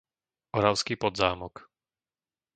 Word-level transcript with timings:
Oravský 0.59 0.93
Podzámok 1.03 1.55